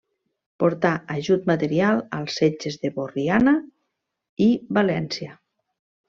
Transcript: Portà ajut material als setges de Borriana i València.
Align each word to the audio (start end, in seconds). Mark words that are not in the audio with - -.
Portà 0.61 0.91
ajut 1.15 1.43
material 1.51 2.01
als 2.19 2.37
setges 2.41 2.77
de 2.85 2.91
Borriana 2.97 3.53
i 4.49 4.51
València. 4.79 5.37